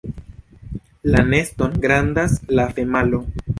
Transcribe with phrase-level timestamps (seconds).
[1.11, 3.25] La neston gardas la femalo.